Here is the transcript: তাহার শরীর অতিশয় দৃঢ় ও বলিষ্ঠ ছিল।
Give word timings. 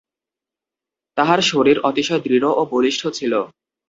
তাহার 1.17 1.39
শরীর 1.41 1.77
অতিশয় 1.81 2.21
দৃঢ় 2.21 2.47
ও 2.51 2.61
বলিষ্ঠ 2.65 3.01
ছিল। 3.09 3.33